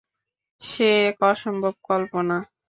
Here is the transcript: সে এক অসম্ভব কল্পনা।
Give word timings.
সে 0.61 0.87
এক 1.09 1.17
অসম্ভব 1.23 1.73
কল্পনা। 1.87 2.37